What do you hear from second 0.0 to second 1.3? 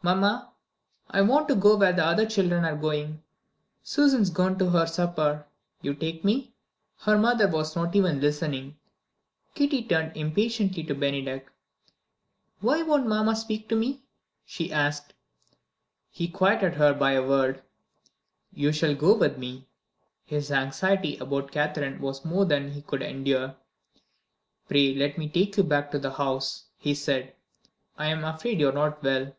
"Mamma, I